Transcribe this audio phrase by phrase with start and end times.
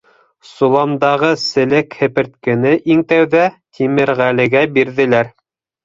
[0.51, 3.47] Соландағы селек һеперткене иң тәүҙә
[3.81, 5.37] Тимерғәлегә бирҙеләр: